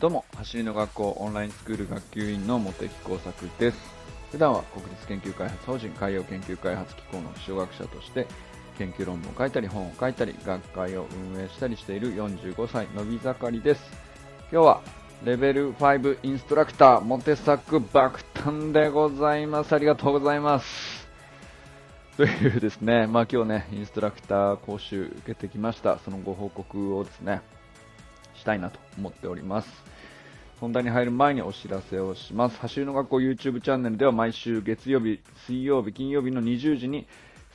[0.00, 3.78] どうも、走りの学校オンラインスクール学級委員の茂木耕作です。
[4.30, 8.28] 普段は国立研究開発法人海洋研究開発機構の気象学者として
[8.78, 13.82] 研究論文を書いたり本を書いたり学会を運営したりしている45歳のび盛りです。
[14.52, 14.82] 今日は
[15.24, 19.74] レベル5インストラクターモテ作爆誕でございます。
[19.74, 21.08] ありがとうございます。
[22.16, 25.98] というですね、まあ今日ね、インストラクター講習受けてきました。
[25.98, 27.42] そのご報告をですね、
[28.48, 29.68] したいなと思っております。
[30.58, 32.58] 本題に入る前にお知らせをします。
[32.58, 37.06] 走りの学校 YouTube チャンネルでは毎週月曜日、水曜日、金曜日の20時に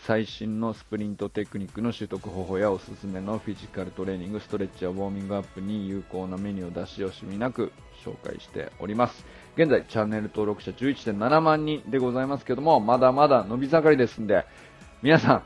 [0.05, 7.71] 最新のスプリントテクニックの習得方法やおすすめのフィジカルトレーニング、ストレッチやウォーミングアップに有効なメニューを出し惜しみなく
[8.05, 9.25] 紹介しております。
[9.57, 14.45] 現在、チャンネル登録者11.7万人でございますけども、まだまだ伸び盛りですんで、
[15.01, 15.43] 皆さん、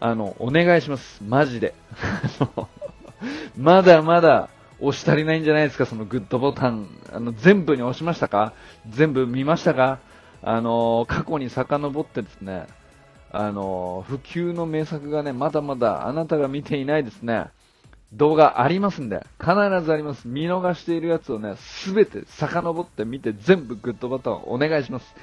[0.00, 1.22] あの、お願いします。
[1.22, 1.74] マジで。
[3.56, 4.50] まだまだ
[4.86, 6.88] 押し足りないんじゃないですか、そのグッドボタン。
[7.12, 8.52] あの、全部に押しましたか？
[8.88, 9.98] 全部見ましたか？
[10.42, 12.66] あの、過去に遡ってですね、
[13.32, 17.46] あの、普及の名作がね、まだまだあなたが見ていないですね、
[18.12, 20.28] 動画ありますんで、必ずあります。
[20.28, 25.14] 見逃しているやつをね、すべて遡って見て全部グッドボタンをお願いします。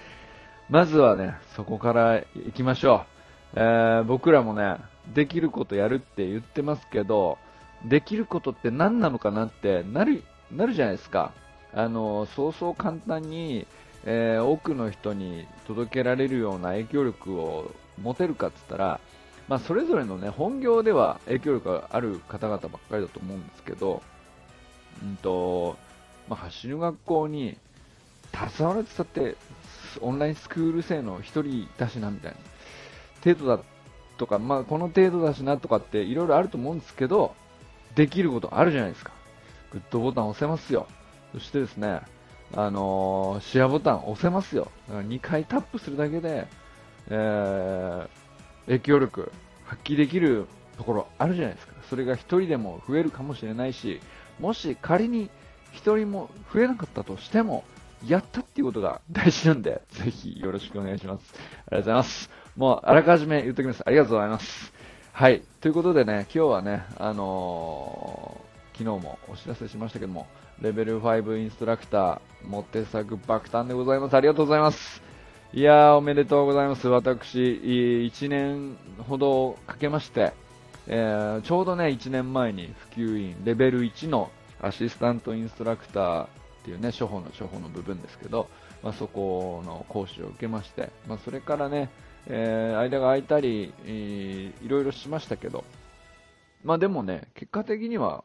[0.69, 3.05] まずはね、そこから行きましょ
[3.55, 3.59] う。
[3.59, 4.77] えー、僕らもね、
[5.13, 7.37] できることやるって言ってますけど、
[7.85, 11.33] できることって何なのかなってなる、なるじゃないですか。
[11.73, 13.65] あの、そうそう簡単に、
[14.03, 18.99] えー、多くの人に届けられるような影響力を持てるかって言ったら、
[19.47, 24.01] まあ、それぞれのね、本業では影響力がある方々ばっかりだと思うんですけど、
[25.03, 25.77] うんと、
[26.29, 27.57] まあ、走る学校に
[28.33, 29.35] 携われてたって、
[29.99, 32.37] オンラインスクール生の1人だしな、みたいな。
[33.23, 33.63] 程度だ
[34.17, 37.35] とか、まあ、この程度だしなとかっていろいろあると思うんですけど、
[37.95, 39.11] できることあるじゃないですか。
[39.71, 40.87] グッドボタン押せますよ。
[41.33, 42.01] そしてですね、
[42.53, 44.71] あのー、シェアボタン押せますよ。
[44.87, 46.47] だから2回タップするだけで、
[47.09, 48.07] えー、
[48.65, 49.31] 影響力
[49.65, 50.47] 発揮できる
[50.77, 51.73] ところあるじゃないですか。
[51.89, 54.01] それが1人でも増えるかもしれないし、
[54.39, 55.29] もし仮に
[55.73, 57.63] 1人も増えなかったとしても、
[58.07, 61.33] やったっていうことが大事なんで、ぜひよろしくお願いします。
[61.35, 62.29] ありがとうございます。
[62.55, 63.83] もう、あらかじめ言っときます。
[63.85, 64.73] ありがとうございます。
[65.13, 65.43] はい。
[65.59, 70.25] ということでね、今日はね、あのー、昨日もお知らせしましたけども、
[70.61, 74.15] レベル5インストラクター、モテ作爆誕でございます。
[74.15, 75.03] ありがとうございます。
[75.53, 76.87] いやー、おめでとうございます。
[76.87, 80.31] 私、1年ほどかけまして、
[80.87, 86.27] えー、ちょうどね、1年前に普及員、レベル1のアシスタントインストラクターっ
[86.63, 88.47] ていうね、処方の処方の部分ですけど、
[88.81, 91.89] まあ、そこの講師を受けまして、まあ、それからね、
[92.27, 95.63] えー、間が空いたり、えー、いろいろしましたけど、
[96.63, 98.23] まあでもね、結果的には、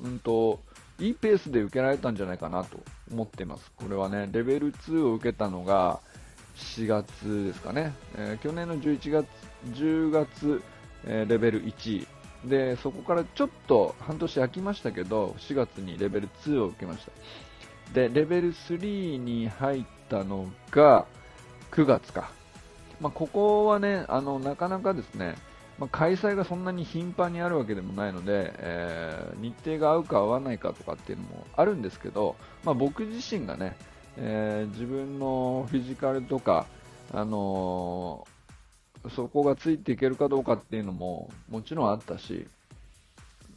[0.00, 0.60] うんと、
[1.00, 3.70] いいペースで受けられたんじゃないかなと思っています。
[3.76, 6.00] これはね、レベル2を受けたのが
[6.56, 7.94] 4月ですかね。
[8.16, 9.26] えー、去年の11月、
[9.70, 10.62] 10月、
[11.04, 12.06] えー、レベル1
[12.44, 17.12] で、そこからちょっと半年空きましたけど、4月にレベル2を受けました。
[17.94, 21.06] で、レベル3に入ったのが
[21.70, 22.37] 9月か。
[23.00, 25.36] まあ、ここはね、あの、なかなかですね、
[25.78, 33.76] まあ、開催がそんなに頻繁にあるわけでもないので、えー、日程が合うか合わないかとかっていうのもあるんですけど、まあ、僕自身がね、
[34.16, 36.66] えー、自分のフィジカルとか、
[37.12, 42.48] あのー、そこがついていけるかどうかっていうのももちろんあったし、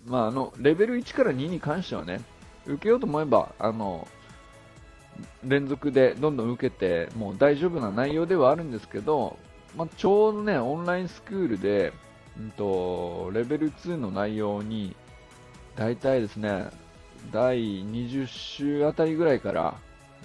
[0.06, 2.22] まあ、あのレベル1から2に関してはね
[2.68, 4.08] 受けようと思えばあの
[5.44, 9.38] 連続でどんどん受けてもう大丈夫な内容ではあるんですけど、
[9.76, 11.94] まあ、ちょうどねオンラインスクールで、
[12.40, 14.96] うんと、レベル2の内容に
[15.76, 16.70] 大体ですね
[17.32, 19.76] 第20週あたりぐらいから、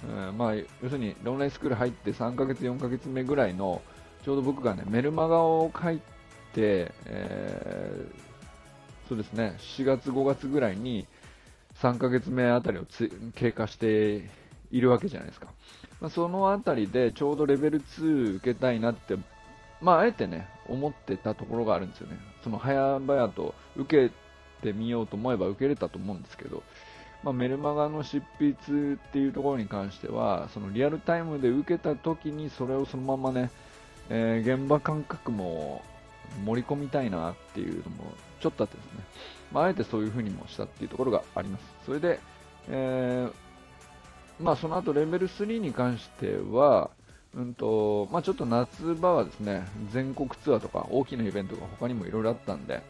[0.09, 3.83] うん、まあ、要するにオンラインスクール入って3ヶ月、4ヶ月目ぐらいの
[4.25, 5.99] ちょうど僕がねメルマガを書い
[6.53, 11.07] て、えー、そうですね4月、5月ぐらいに
[11.81, 12.87] 3ヶ月目あたりを
[13.35, 14.29] 経過して
[14.71, 15.49] いるわけじゃないですか。
[16.01, 19.17] まあ、そのあたりでちょうどレベル2受けたいなって、
[19.81, 22.19] まあ、あえてね、思ってたところがあるんですよね。
[22.43, 24.15] その早々と受け
[24.63, 26.63] てみようと思えば受けれたと思うんですけど、
[27.23, 33.51] まあ、メルマガの執筆っていうところに関しては、そのリアルタイムで受けた時にそれをそのままね、
[34.09, 35.83] えー、現場感覚も
[36.45, 39.05] 盛り込みたいなっていうのもちょっとあってですね、
[39.53, 41.65] まあ、あえてそういう風にもしたっていうところがあります。
[41.85, 42.21] それで、
[42.69, 43.46] えー
[44.41, 46.91] まあ、その後レベル3に関しては、
[47.35, 52.83] うんとまあ、ちょっと夏場はですね全国ツアーとか大きなイベントが他にもいろいろあったんで、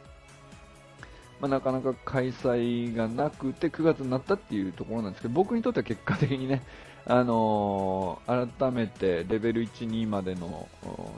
[1.40, 6.62] まあ、なかなか開催がなくて9月になったっていうところなんですけど僕にとっては結果的にね、
[7.06, 10.69] あのー、改めてレベル1、2までの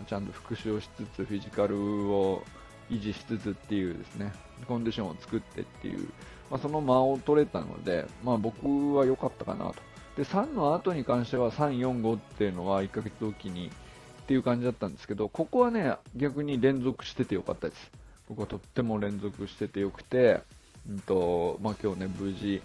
[0.06, 2.42] ちゃんと復習をしつつフィジカルを
[2.90, 4.32] 維持しつつっていうですね
[4.66, 6.08] コンディションを作ってっていう、
[6.50, 9.88] まあ、その間を取れたので、まあ、僕は良かったかなと。
[10.18, 17.92] で3の後に関しては3、4、5っていうのは1ヶ月おきにっていう感じだったんですけどここはね逆に連続しててよかったです。
[18.28, 20.42] 僕はとっても連続しててよくて、
[20.90, 22.60] うんとまあ、今日ね無事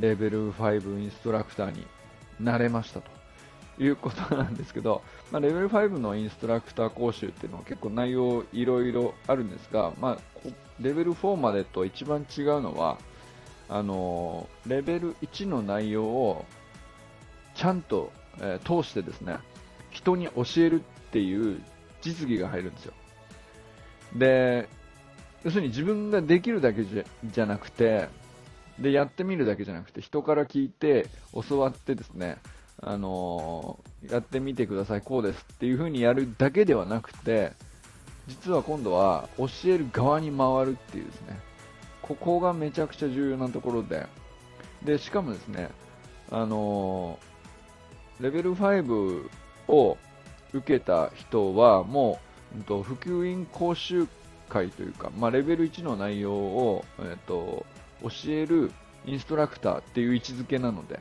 [0.00, 1.86] レベル5インストラクターに
[2.40, 3.10] なれましたと。
[3.78, 10.18] いうことなんですけど、まあ、レベル5のインストラクター講習っていうのは結構内容いろいろあるんですが、まあ、
[10.80, 12.96] レベル4までと一番違うのは
[13.68, 16.46] あのレベル1の内容を
[17.56, 19.38] ちゃんと、えー、通してですね
[19.90, 21.60] 人に教えるっていう
[22.02, 22.92] 実技が入るんですよ。
[24.14, 24.68] で
[25.44, 28.08] 要するに自分ができるだけじゃじゃなくて
[28.78, 31.06] でやってみるだけじゃなくて人から聞いて
[31.48, 32.38] 教わってですね
[32.82, 37.52] あのー、やってみてください、こうですっていう風にやるだけではなくて、
[38.28, 41.38] 実は今度は教える側に回るっていうですね、
[42.02, 44.06] ここがめちゃくちゃ重要なところで、
[44.84, 45.70] で、しかもですね、
[46.30, 47.35] あのー、
[48.20, 49.28] レベル5
[49.68, 49.98] を
[50.52, 52.18] 受けた人はも
[52.54, 54.06] う、うん、と普及員講習
[54.48, 57.66] 会というか、まあ、レベル1の内容を、えーと
[58.02, 58.70] 教える
[59.06, 61.00] インストラクターっていう位置づけなので、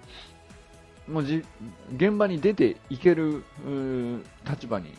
[1.08, 1.44] もうじ
[1.96, 3.44] 現場に出ていける
[4.50, 4.94] 立場に、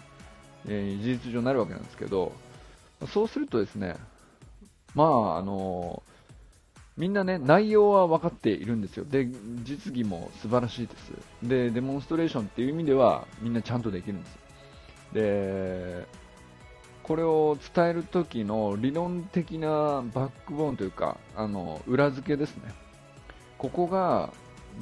[0.69, 2.33] えー、事実上なるわけなんですけど、
[3.13, 3.97] そうするとですね、
[4.95, 6.16] まあ、あのー、
[6.97, 9.05] みんなね、内容は分かっているんですよ。
[9.05, 9.29] で、
[9.65, 11.13] 実技も素晴らしいです。
[11.43, 14.41] で、デモンストレーションっていう意味では、みんなちゃんとできるんですよ。
[15.13, 16.07] で、
[17.03, 19.69] これを伝える時の理論的な
[20.15, 22.75] バックボーンというか、あの、裏付けですね。
[23.59, 24.33] ここが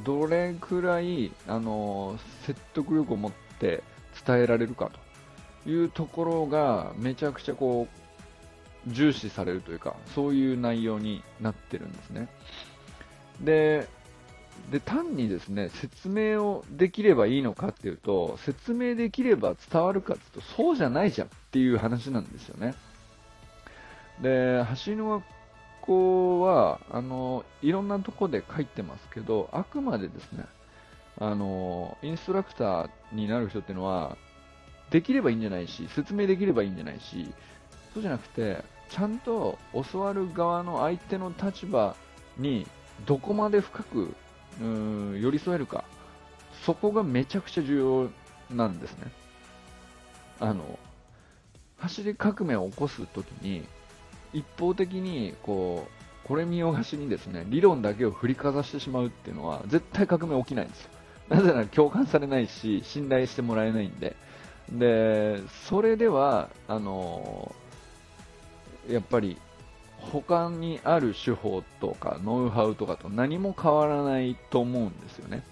[0.04, 3.82] どれくらいあの説得力を持って
[4.26, 4.90] 伝えられるか
[5.64, 8.03] というところがめちゃくちゃこう
[8.88, 12.28] 重視されるというかそういう内容になってるんですね。
[13.40, 13.88] で
[14.70, 22.74] で単にですね説明をできればいいのかっていうと説明できれば伝わるかっていうとそうじゃないじゃんっていう話なんですよね。
[24.22, 25.24] で走りの学
[25.82, 30.44] 校はあのいろんなとこで書いてますけどあくまでですね
[31.18, 34.16] あのインストラクターになる人っていうのは
[34.90, 37.32] できればいいんじゃないし説明できればいいんじゃないし
[37.92, 39.58] そうじゃなくてちゃんと
[39.92, 41.96] 教わる側の相手の立場
[42.38, 42.66] に
[43.06, 44.14] どこまで深く
[44.60, 45.84] うん寄り添えるか
[46.64, 48.10] そこがめちゃくちゃ重
[48.50, 49.10] 要なんですね
[50.40, 50.78] あの
[51.78, 53.64] 走り革命を起こすときに
[54.32, 55.86] 一方的にこ
[56.24, 60.90] うこれ見よがしにですね理論だけを振りかざしてしまうっていうのは絶対革命起きないんですよ。
[61.28, 64.16] なぜなら共感されないし信頼してもらえないんで。
[64.70, 67.54] でそれではあの
[68.88, 69.38] やっぱり
[69.98, 75.42] 他にある手法とかノウハウとかと何も変わらないと思うんですよね。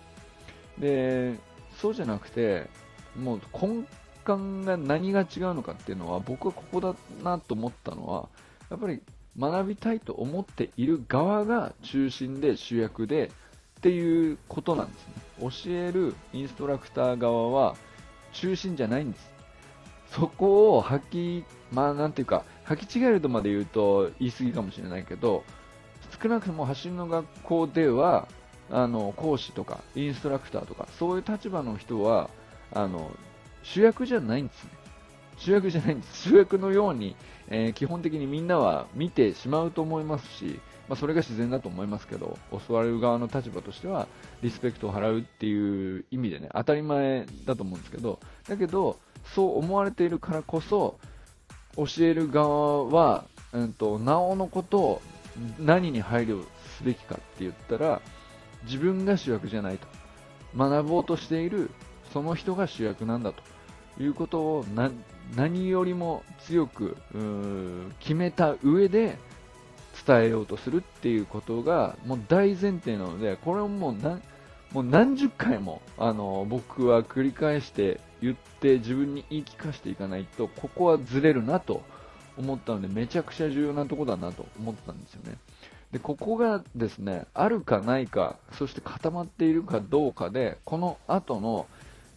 [0.78, 1.38] で
[1.80, 2.68] そうじゃなくて
[3.16, 3.84] もう根
[4.26, 8.28] 幹が何が違うのかっていうのは僕はここだなと思ったのは
[8.70, 9.00] やっぱり
[9.38, 13.30] 学びたいと思っている側が中心で主役で
[13.78, 15.14] っていうことなんですね。
[15.40, 17.74] 教えるインストラクター側は
[18.32, 19.32] 中心じゃないんです。
[20.12, 25.44] そこを吐き、まあなんていうか、履き違えるとまで言うと言い過ぎかもしれないけど、
[26.22, 28.28] 少なくとも走りの学校では、
[28.70, 32.30] あの、講師とか、インストラクターとか、そういう立場の人は、
[32.72, 33.10] あの、
[33.62, 34.70] 主役じゃないんですね。
[35.36, 36.28] 主役じゃないんです。
[36.28, 37.16] 主役のように、
[37.48, 44.06] えー、基本的にみんなは見てしまうと思いますし、まあ、それが自然だと思いますけど、教われる側の立場としては、
[44.42, 48.98] リスペクトを払うっていう意味でね、当たり前だと思うんですけど、だけど、
[49.34, 50.98] そう思われているからこそ、
[51.76, 55.02] 教える側は、うんと、なおのことを
[55.58, 56.44] 何に配慮
[56.76, 58.00] すべきかって言ったら、
[58.64, 59.86] 自分が主役じゃないと。
[60.56, 61.70] 学ぼうとしている
[62.12, 63.42] その人が主役なんだと
[64.02, 64.64] いうことを
[65.34, 66.96] 何よりも強く
[68.00, 69.18] 決めた上で
[70.06, 74.22] 伝えようとするっていうことがもう大前提なのでこれをもう何
[74.72, 81.82] もう何十回もあの僕は繰り返して言って自分に言い聞かせていかないとここはずれるなと
[82.38, 85.36] 思ったのでめちゃくちゃ重要なところだなと思ったんですよね。
[85.90, 91.66] でここがですねあるかないかそして固まっているかどうかでこの後の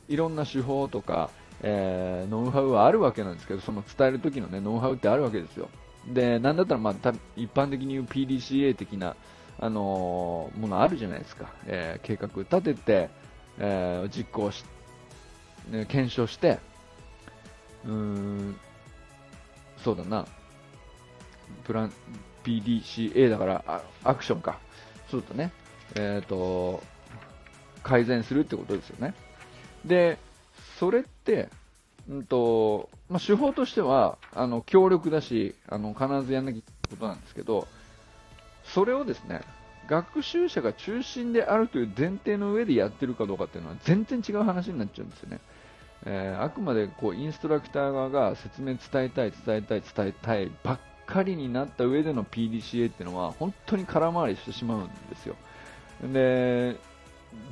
[0.08, 1.30] いろんな手法とか
[1.62, 5.70] えー、ノウハウはあるわけなんですけど、その伝える時のね、ノウハウってあるわけですよ。
[6.08, 9.16] で、なんだったら、まあ、一般的に言う PDCA 的な、
[9.60, 11.54] あの、ものあるじゃないですか。
[11.66, 13.10] えー、計画立てて、
[13.58, 14.70] えー、実行し、ね、
[15.88, 16.60] 検証して、
[17.86, 18.60] うーん、
[19.84, 20.26] そうだな、
[21.64, 21.94] プラン、
[22.44, 24.60] PDCA だからア、クションか。
[25.10, 25.52] そうだね。
[25.96, 26.84] えっ、ー、と、
[27.84, 29.14] 改善するってことですよね。
[29.86, 30.18] で、
[30.80, 31.50] それって、
[32.10, 37.68] うんとまあ、手法としてはあの強力だしあの必ずやらなきゃいけないことなんですけど
[38.64, 39.42] それをですね
[39.88, 45.40] 学習者が中心であるという前提の上でやってるかどうかっていうのは全然違う話になっちゃうんですよね。
[46.06, 55.36] えー、あくまでこうインストラクター側が説明伝えたい、伝えたい、伝えたいばっかりになった上での PDCA っていうのは本当に空回りしてしまうんですよ。
[56.14, 56.76] で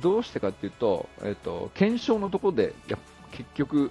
[0.00, 2.98] どうしてかっていうと、えーと、検証のところでや
[3.32, 3.90] 結局、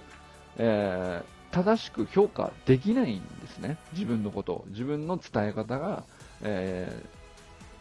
[0.56, 6.04] えー、正しく評価できないんですね、自分のこと、自分の伝え方が、
[6.42, 7.04] え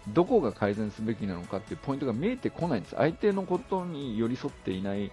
[0.10, 5.12] ー、どこが改善すべきなのかっていうポイントが見えてこないんです、相手のことに寄り添っていない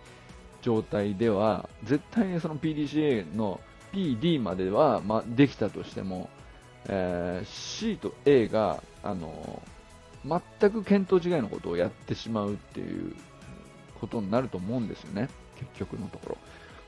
[0.63, 3.61] 状態では、絶対にその PDCA の
[3.93, 6.29] PD までは、まあ、できたとしても、
[6.89, 9.63] えー、C と A が、あの
[10.25, 13.15] 全く見当違いのことをやってしまうっていう
[14.01, 16.39] ことになると思うんですよね、結局のところ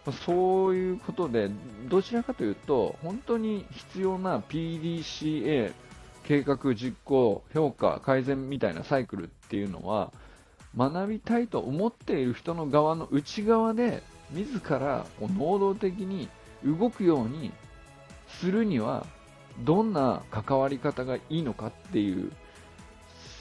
[0.07, 0.13] ま。
[0.13, 1.51] そういうことで、
[1.89, 5.73] どちらかというと、本当に必要な PDCA、
[6.25, 10.13] 計画、実行、評価、改善みたいなサイクルっていうのは、
[10.77, 16.29] 学びたいと思っている人の側の内側で、自ら能動的に
[16.65, 17.53] 動くように
[18.29, 19.07] するには、
[19.61, 22.33] どんな関わり方がいいのかっていう、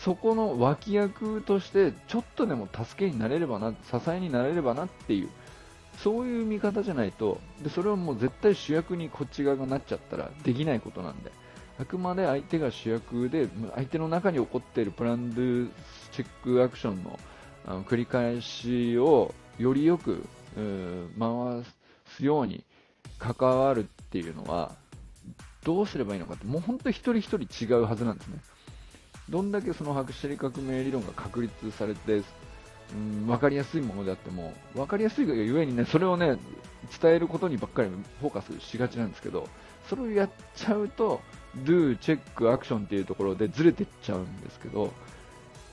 [0.04, 5.30] そこの脇役として、ちょっとでも助けになれればな、支えになれればなっていう、
[5.98, 11.32] そういう見方じゃないとでそれはもう絶対主役にこっち側がなっちゃったらできないことなんで。
[11.82, 15.70] あくまで相手が主役で相手の中に起こっているプランドゥ
[16.12, 17.20] チェックアクションの
[17.66, 20.24] あの繰り返しをよりよく
[21.20, 21.64] 回
[22.18, 22.64] すように
[23.18, 24.76] 関わるっていうのは
[25.64, 28.40] どうすればいいのかってもう本当に一人一人違うはずなんですね。
[29.30, 32.22] どんだけその博士革命理論が確立されて
[32.94, 36.38] うん、分かりやすいものであっても、分かりやすいがゆえにね、それをね、
[37.02, 39.48] 伝えることにばっかりフォーカスしがちなんですけど、
[39.90, 41.22] それをやっちゃうと、
[41.58, 44.92] do、チェック、アクションっていうところでずれてっちゃうんですけど、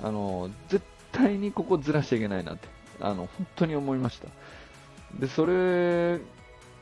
[0.03, 2.69] あの、絶対にここずらしちゃいけないなって、
[3.01, 4.29] あの、本当に思いました。
[5.19, 6.21] で、それ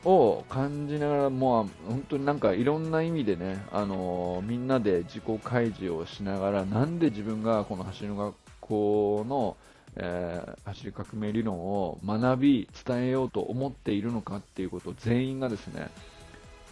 [0.05, 9.57] を感じながら、もう本当になんかいろんな意味でね、あのみんなで自己開示をしながら、なんで自分がこの走りの学校の
[9.97, 15.89] えー、走り革命理論を学び伝えようと思っているのかっていうことを全員がですね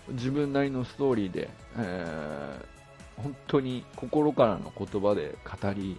[0.08, 5.98] 自分なりのストーリーで、えー、本当に心からの言葉で語り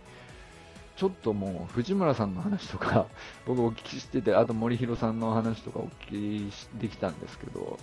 [0.96, 3.08] ちょっともう藤村さんの話とか
[3.46, 7.80] 僕お聞きしててあと森弘さんの話とかお聞きできたんですけど、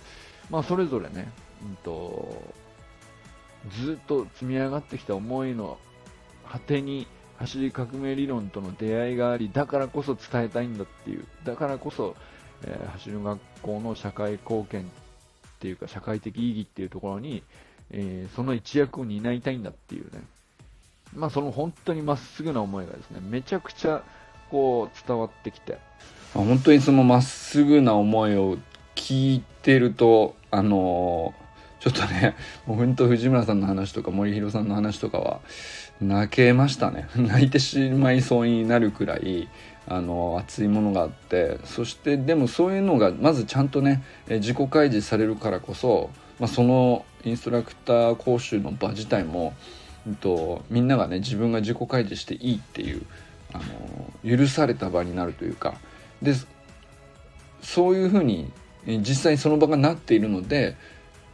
[0.49, 1.31] まあ、それぞれね、
[1.63, 2.53] うんと
[3.69, 5.77] ずっと積み上がってきた思いの
[6.49, 12.15] 果てに走り革命理論との出会いがありだからこそ伝えたいんだっていうだからこそ、
[12.63, 14.91] えー、走る学校の社会貢献
[15.63, 17.41] っていうか社会的意義っていうところに、
[17.89, 20.21] えー、その一役を担いたいんだっていうね。
[21.15, 24.03] まあその本当にまっすぐな思いがですねめちゃくちゃ
[24.51, 25.77] こう伝わってきて。
[26.33, 28.57] 本当にそのまっすぐな思いを
[28.95, 35.39] 聞いてるとあのー、ちょっとねもう本当藤村さんの話とか森弘さんの話とかは
[36.01, 37.07] 泣けましたね。
[37.15, 39.47] 泣いてしまいそうになるくらい
[39.87, 46.09] あの熱いものがあってそしてでもそういうのがまずちゃんとね自己開示されるからこそ、
[46.39, 49.53] まあ、そのインストラクター講習の場自体も、
[50.07, 53.05] えっと、みんながね自分が自己開示していいっていう
[53.53, 53.59] あ
[54.23, 55.75] の許された場になるというか
[56.21, 56.33] で
[57.61, 58.51] そういうふうに
[58.85, 60.75] 実際その場がなっているので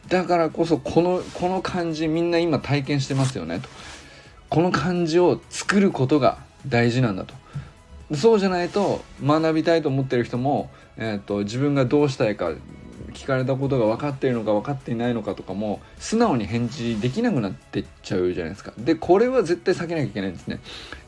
[0.08, 3.70] だからこそこのこの感じみんな今体験してますよねと。
[4.50, 7.36] この漢字を作ることが大事なんだと
[8.14, 12.54] そうじゃないと学びたいと思ってる人も、えーと、自分がどうしたいか
[13.14, 18.74] 聞かれたことが分かっているのか分かっていないのかとかも素直に返事できなくなってっちゃうじゃないですか。
[18.78, 20.60] でこれは絶対避けなきゃいけないんですね。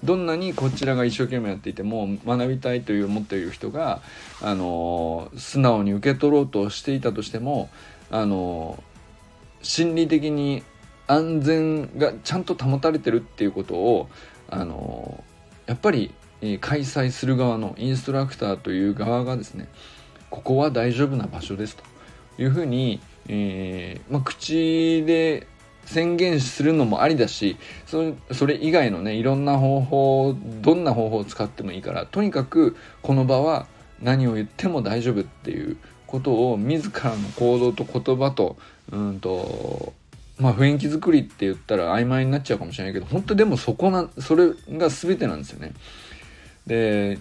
[0.03, 4.01] どんなにこちらが一生懸命やっていても学びたいという思っている人が、
[4.41, 7.69] あのー、素直に受け取ろうとしていたとしても、
[8.09, 10.63] あのー、心理的に
[11.07, 14.09] 安全がちゃんと保たれてるっていうことを
[14.49, 15.23] あの
[15.67, 16.13] やっぱり
[16.59, 19.67] 開催する側のインストラクターという側がですね
[20.29, 21.83] ここは大丈夫な場所ですと
[22.41, 25.47] いうふうに、えー、まあ、口で
[25.85, 33.67] 宣言するのもありだしそそれ以外のねいろんな方法どんな方法を使ってもいいからとにかくこの場は
[34.01, 38.57] 何を言っても大丈夫っていうことを自らの行動と言葉と
[38.91, 39.93] うんと
[40.39, 45.73] まあ雰囲気作りって言ったら曖昧になっちゃうかもしれないけど本当でもそこなそれが全てなんですよね。
[46.67, 47.19] で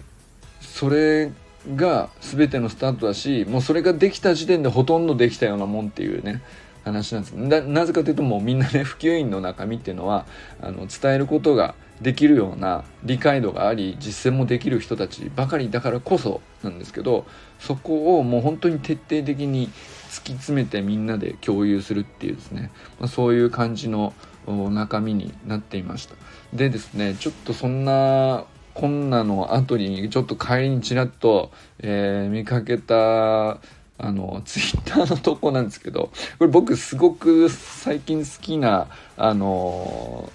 [0.61, 1.31] それ
[1.75, 6.41] が全てのスタートだしもうそれができた時点でほとんどできたようなもんっていうね
[6.83, 10.25] 話なんですななぜかというともうみんなね普及員の中身っていうのは
[10.59, 17.25] あの伝えることができるような理解度があり実践もできる人たちばかりだからこそなんですけど
[17.59, 19.69] そこをもう本当に徹底的に
[20.09, 24.13] 突き詰めてみんなで共有するっていうですね、まあ、そういう感じの
[24.47, 26.15] 中身になっていました。
[26.53, 33.59] でですねちょっとそんなこんなの後にちょっと帰りにちらっと、えー、見かけた
[34.03, 40.31] あのツイッターの投稿なんですけどこれ僕すごく最近好きなあの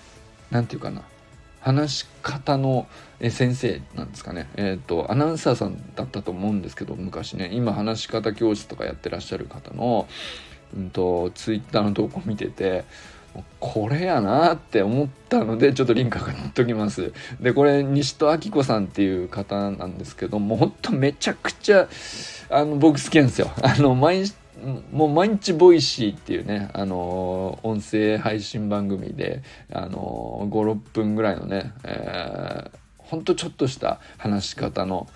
[0.51, 1.03] 何て言うかな
[1.61, 2.87] 話し方の
[3.21, 4.49] 先生なんですかね。
[4.55, 7.51] えっ、ー、とアナウンサーさんだったと思うんですけど昔ね。
[7.53, 10.07] 今話し方教室とかやってらっしゃる方の、
[10.77, 12.85] うんと、ツイッターの投稿見てて
[13.61, 21.89] これやなって思ったのでちょっとリンク貼っときますでこれ西戸明子さんっていう方なんですけどもうほんとめちゃくちゃ
[22.51, 24.35] あの僕好きなんですよ あの毎日
[24.93, 35.07] もう毎日 Voicy っていうね、あの音声配信番組で、あの5、6分ぐらいのね、えー、ほんとちょっとした話し方の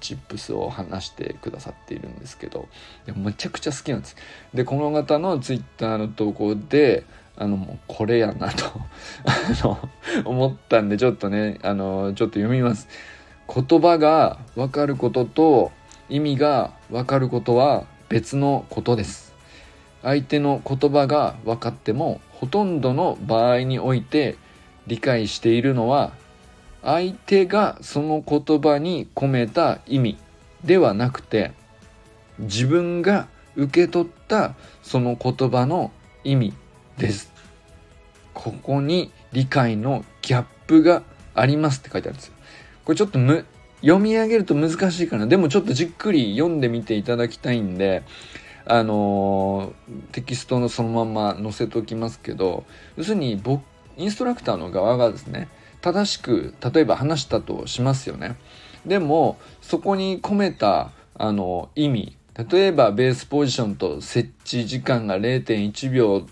[0.00, 2.68] tips を話してくださっているんですけど、
[3.14, 4.16] めちゃくちゃ好きなんです。
[4.54, 7.04] で、この方のツイッターの投稿で、
[7.36, 8.64] あの、もうこれやなと
[9.24, 9.78] あの、
[10.24, 12.88] 思ったんで、ちょっとね、あの、ちょっと読みます。
[13.52, 15.72] 言葉がわかることと
[16.08, 19.34] 意味がわかることは別のことです。
[20.02, 24.36] 相手の言葉が分かってもほとんどの場合において
[24.86, 26.12] 理解しているのは
[26.82, 30.18] 相手がその言葉に込めた意味
[30.64, 31.52] ではなくて
[32.38, 35.90] 自分が受け取ったその言葉の
[36.22, 36.54] 意味
[36.98, 37.32] です。
[38.34, 41.02] ここに理解のギャップが
[41.34, 42.34] ありますって書いてあるんですよ。
[42.84, 43.44] これちょっとむ
[43.80, 45.26] 読み上げると難しいかな。
[45.26, 48.02] でもちょっとじっくり読んでみていただきたいんで、
[48.64, 52.64] あのー、テキストのそのまま載せておきますけど、
[52.96, 53.62] 要するに僕、
[53.96, 55.48] インストラクターの側がですね、
[55.80, 58.36] 正しく、例えば話したとしますよね。
[58.84, 62.16] でも、そこに込めた、あの、意味、
[62.50, 66.26] 例えばベースポジションと設置時間が0.1秒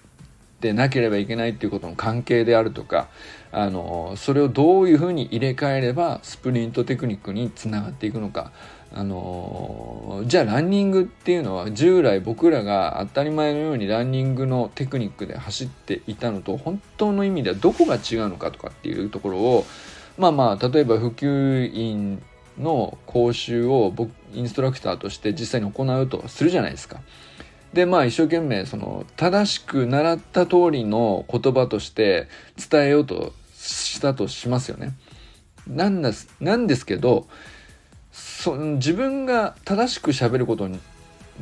[0.65, 3.09] でなければいけないっていうことの関係であるとか、
[3.53, 8.51] あのそれをどういうふうに入れ替えればスプリントテクニックにつながっていくのか
[8.93, 19.67] あのじゃあランニングっていうのは従来僕らが当たり前のようにランニングのテクニックで走っていたのと本当の意味ではどこが違うのかとかっていうところを
[20.19, 22.23] まあまあ例えば普及員
[22.59, 27.01] の講習を僕インストラクターとして実際に行うとするじゃないですか。
[27.75, 32.29] でまあ一生懸命その正しく習った通りの言葉として
[32.71, 34.93] 伝えようとしたとしますよね。
[35.67, 37.27] なんですなんですけど
[38.13, 40.69] そ自分が正しく喋ること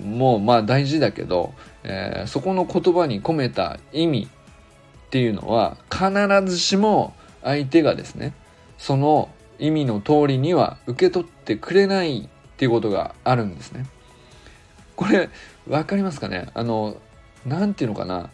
[0.02, 1.52] もまあ大事だけど、
[1.84, 4.28] えー、そこの言葉に込めた意味
[5.06, 6.10] っていうのは必
[6.50, 8.32] ずしも相手がですね
[8.78, 13.86] その意味の通りには受け取ってくれないっていうことがあるんですね。
[14.96, 15.30] これ
[15.66, 16.48] 分かりますかね？
[16.54, 16.96] あの
[17.46, 18.30] 何て言うのかな？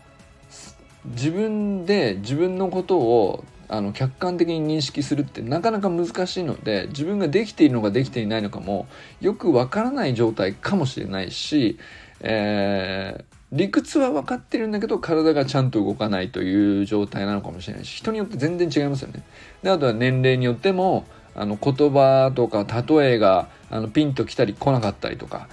[1.05, 8.89] 自分で自分のことをあの客観的に認識するってなかなか難しいので自分ができているのかできていないのかも
[9.21, 11.79] よくわからない状態かもしれないし、
[12.21, 19.23] えー、理屈は分かってるんだけど体がちゃんと動かないという状態なのかもしれないし人によって全然違いますよね。
[19.63, 25.49] であとは年齢によってもあの言葉とか例えがあのピンときたり来なかったりとか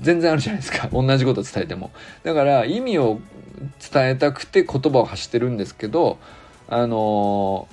[0.00, 1.90] 全然あるじゃないですか 同じこと伝えても
[2.22, 3.20] だから意味を
[3.92, 6.18] 伝えたくて言葉を発してるんですけど
[6.68, 7.68] あの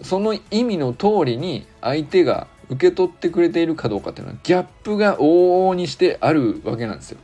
[0.00, 7.18] ー、その意味の通りに相手が受け取ってくれているかどうかっていうのはギャップが往々にしてあるわけなんですよ。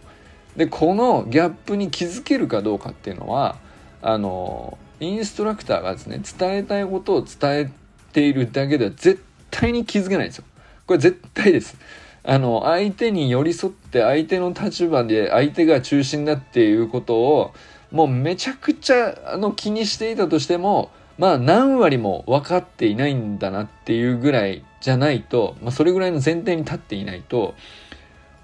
[0.57, 3.57] でこのギャップに気づけるかどうかっていうのは
[4.03, 7.71] あのインストラクターがですね伝えたいことを伝え
[8.13, 10.45] ているだけでは絶対に気づけないんですよ。
[10.87, 11.77] これ絶対です。
[12.25, 17.55] あの相手に寄り添って相手の立場で相手が中心だっていうことを
[17.91, 27.55] もうめちゃくちゃあの気にしていたとしてもまあ何割も分かっていないんだなっていうぐらいじゃないと、まあ、それぐらいの前提に立っていないと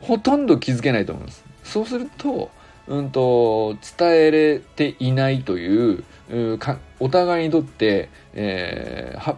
[0.00, 1.44] ほとんど気づけないと思います。
[1.64, 2.50] そうすると
[2.88, 9.36] うんと、伝えれていないという、うかお互いにとって、えーハッ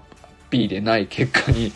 [0.51, 1.73] ピーでない結果に、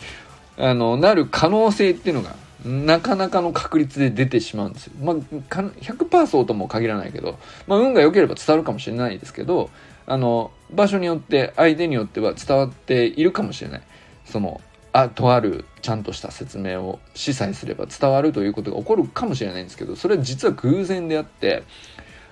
[0.57, 4.93] あの、なる可能性っていうのが、なかなかの確率で出てしまうんですよ。
[5.01, 9.69] まあ、100%そうとも限らないけど、まあ、運が良ければ伝わるかもしれないですけど、
[10.07, 13.81] あの、場所によって、相手によっては伝わっているかもしれない。
[14.25, 14.61] その、
[14.93, 21.63] あ、とあるちゃんとした説明をしさえすれば伝わるということが起こるかもしれないんですけど、それは実は偶然であって、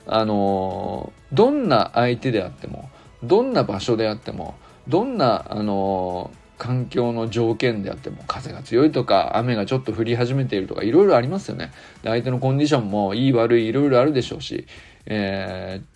[0.06, 2.90] あのどんな相手であっても、
[3.24, 4.56] どんな場所であっても、
[4.88, 6.32] どんな、あの
[6.64, 11.74] 環境の条件であっても風が強いとか雨がちょっと降り始めているとかいろいろありますよね。
[12.04, 14.66] で相手のコンディションもいい悪いいろいろあるでしょうし、
[15.06, 15.94] えー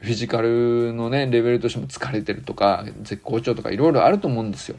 [0.00, 4.76] フィジカルのねレベルとしても疲れてるとか絶好調とかいろいろあると思うんですよ。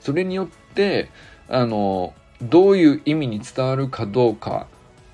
[0.00, 1.10] それによって
[1.50, 4.66] あのどういう意味に伝わるかどうか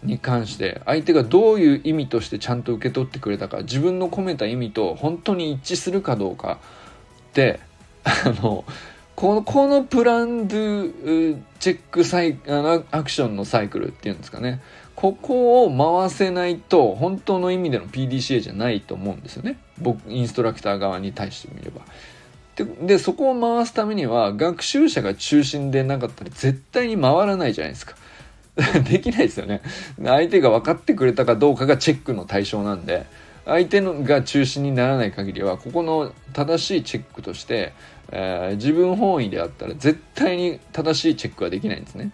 [0.05, 6.61] に関して相手がどういう意味としてちゃんと受け取ってくれたか自分の込めた意味と本当に一致するかどうか
[7.31, 7.59] って
[8.05, 8.65] あの
[9.17, 14.61] このこのプランドゥチェックサイあのアクションのサイクルっていうんですかね
[14.97, 21.83] ここを回せないと本当の意味での PDCA じゃないと思うんですよね僕インストラクター側に対してみれば。
[22.57, 27.97] ででそこを回すためには学習者が中心でなかったら絶対に回らないじゃないですか。
[28.89, 29.61] できないですよね。
[30.03, 33.07] 相手が分かってくれたかどうかがチェックの対象なんで
[33.45, 37.73] 相手のが中心にならない限りはここの正しいチェックとして、
[38.17, 42.13] えー自分本位であったら絶対に正しいチェックはできないんですね。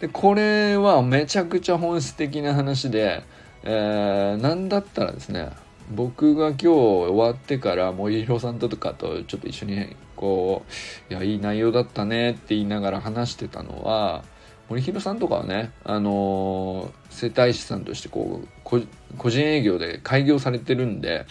[0.00, 3.22] でこれはめちゃくちゃ本質的な話で、
[3.62, 5.50] えー、なんだったらですね
[5.94, 10.64] 僕が今日終わってから森弘さんとかとちょっと一緒にこ
[11.10, 14.24] う「いやいい内容だったね」って言いながら話してたのは
[14.68, 21.26] 森弘さんとかはね、あのー整体師さんとしてこう個人営業で開業されてるんで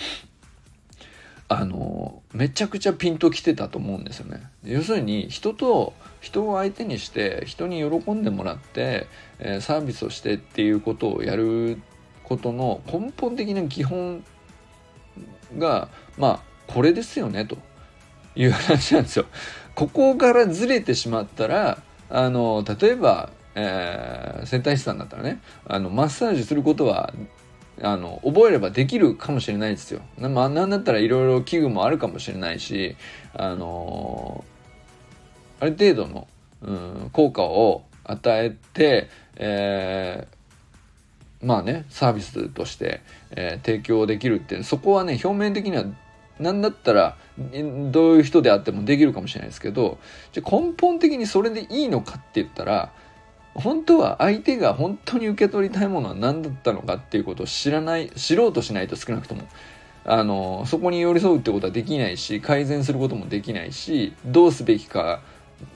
[1.53, 4.41] あのめちゃくちゃピンときてたと思うんですよね。
[4.63, 9.07] 要するに人と人を相手にして人に喜んでもらって、
[9.39, 11.81] えーサービスをしてっていうことをやる
[12.23, 14.23] ことの根本的な基本
[15.57, 17.57] がまあこれですよねと
[18.33, 19.25] いう話なんですよ。
[19.75, 27.13] ここからずれてしまったらあの例えば、えー、整体師さんだったらねあのマッサージすることは
[27.83, 30.01] あの覚えればできるかもしれないですよ。
[30.19, 32.95] まあ、なんだったらいろいろ器具もあるかもしれないし、
[33.33, 34.43] あの
[35.59, 36.27] ある程度の、
[36.61, 40.41] うん、効果を与えて、えー
[41.43, 45.85] まあねサービスとして、えー提供できるってそこはね表面的には
[46.39, 49.97] 何だったらどういう人であってもできるかもしれないですけど
[50.33, 52.91] じゃ根本的にそれでいいのかって言ったら
[53.53, 59.43] 本当は相手が本当に受け取りたいものは何だったのかっていうことを知らない知ろうとしないと少なくとも
[60.05, 65.21] あのそこに寄り添うってことはできないし改善することもできないしどうすべきか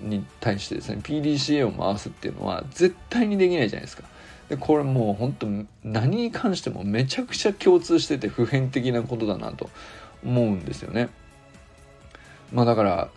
[0.01, 4.03] に対してですね PDCA を回すっていうのは絶対にできないじゃないですか。
[4.49, 5.47] でこれもう本当
[5.83, 9.71] 何に関してもめちゃくちゃ共通してて普遍的なことだなと
[10.23, 11.09] 思うんですよね。
[12.53, 13.09] まあだから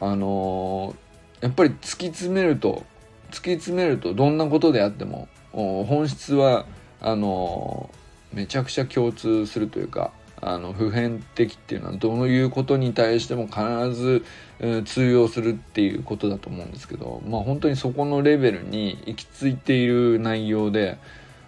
[0.00, 1.06] あのー
[1.42, 2.84] やっぱり突き詰めると
[3.30, 6.66] 突き詰めるとどんなことであっても本質は
[7.00, 7.90] あの
[8.32, 14.24] めちゃくちゃ共通するというかあの普遍的っていうのはどういうことに対しても必ず、
[14.58, 20.98] えー通用するっていうことだと思うんですけどまあ本当にそこのレベルに行き着いている内容で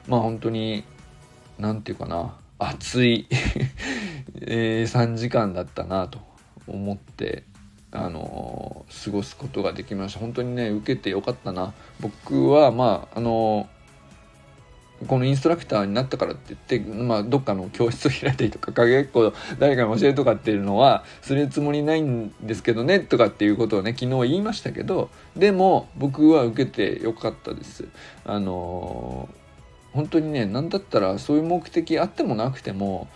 [0.06, 0.84] まあ本当に
[1.58, 3.26] なんていうかな熱い、
[4.40, 6.18] えー3時間だったなと
[6.66, 7.44] 思って
[7.90, 10.20] あの過ごすことができました。
[10.20, 11.74] 本当にね受けてよかったな。
[12.01, 13.68] 僕はまああの
[15.07, 27.85] このインストラクターになったからって言って、まあ、どっかの教室を開いたりとか影っこ誰かに教えとかっていうのはするつもりないんですけどねとかっていうことをね昨日言いましたけどでも僕は受けてよかったです。
[28.24, 29.38] あのー
[29.92, 33.09] 本当にね何だったらそういう目的あってもなくても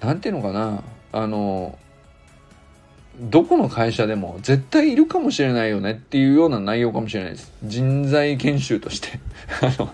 [0.00, 0.82] なんていうのかな。
[1.12, 1.78] あの
[3.20, 7.52] どこの会社でも絶対いるかもしれないよねっていうような内容かもしれないです。
[7.64, 9.18] 人材研修として。
[9.60, 9.90] あの、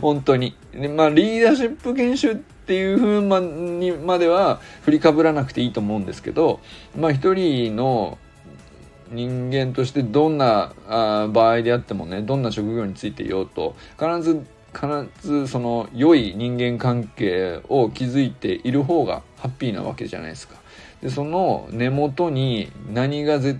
[0.00, 0.56] 本当に。
[0.72, 6.60] でまあ、リーダーシップ研修っていう風まにまでは振りかぶらなくていいと思うんですけど、
[6.96, 8.18] まあ、一人の
[9.10, 14.40] 人間としてどんなあ場合であってもね、どんな職業についていようと、必ず
[14.72, 20.61] 必ずその良い人間関係を築いている方がハッピーなわけじゃないですか。
[21.02, 23.58] でその根元に何がぜ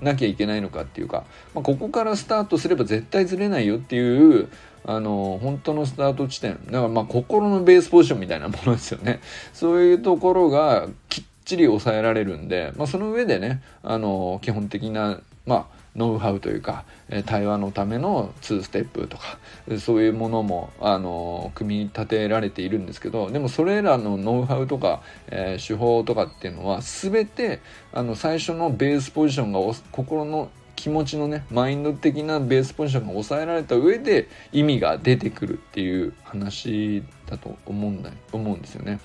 [0.00, 4.48] なきゃいけないのかっていうか、まあ、ここからスタートすれば絶対ずれないよっていう
[4.84, 9.20] あの本当のスタート地点だからまあ心のベースポジションみたいなものですよね。
[9.52, 16.84] そういうところがきっちり抑えられるんで、まあ、その上でねあの基本的なまあノウハウというか
[17.26, 19.38] 対話のための2ステップとか
[19.78, 27.60] そういうものもあの組み立てられているんですけどでもそれらのノウハウとか、えー、手法とかっていうのは全て
[27.92, 29.60] あの最初のベースポジションが
[29.92, 39.00] 心の気持ちのねマインド的なベースポジションが抑えられた上で意味が出てくるっていう話だと思うんだ思うんですよね。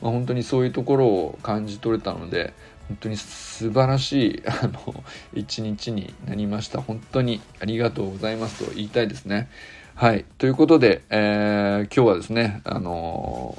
[0.00, 2.52] まあ、本当にそういうところを感じ取れたので
[2.88, 4.94] 本当に素晴らしいあの
[5.32, 6.80] 一日になりました。
[6.80, 9.48] 本当にありがとうございますと言いたいですね。
[9.94, 10.24] はい。
[10.38, 13.56] ということで、えー、今日はですねあの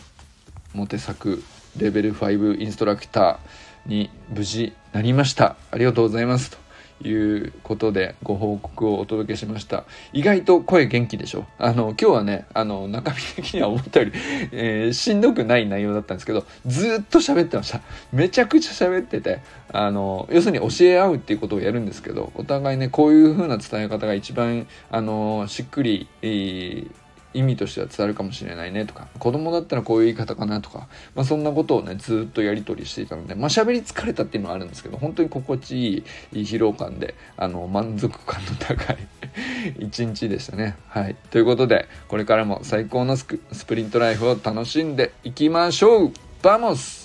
[0.73, 1.43] モテ作
[1.77, 5.55] レベル5インストラクターに無事なりました。
[5.71, 6.64] ありがとうございますと。
[7.03, 9.83] いうことでご報告をお届けしました。
[10.13, 11.45] 意外と声元気でしょ？
[11.57, 14.11] あの今日はねあの中身的には思ったより、
[14.53, 17.81] えー、しんどくない内容だったんですけどずっと喋ってました。
[18.13, 26.91] めちゃくちゃ喋っててあの要するに教え合うっていうことをやるんですけどお互いねこういう風な伝え方が一番あのしっくり、えー
[27.35, 38.97] 意味としては伝わるかもしれないねとか子供だったらこういう言い方かなとか、まあ、そんなことをねずっとやり取りしていたのでまあ喋り疲れたっていうのはあるんですけど本当に心地いい疲労感であの満足感の高い
[39.79, 40.77] 一日でしたね。
[40.87, 41.15] はい。
[41.29, 43.25] ということでこれからも最高のス
[43.65, 46.11] プリントライフを楽しんでいきましょう。
[46.41, 47.04] Vamos!